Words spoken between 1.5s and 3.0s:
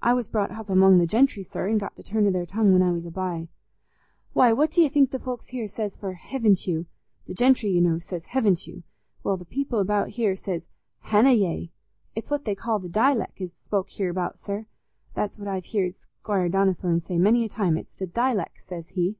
an' got the turn o' their tongue when I